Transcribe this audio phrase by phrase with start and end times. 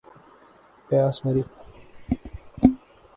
[0.89, 1.45] پیاس مری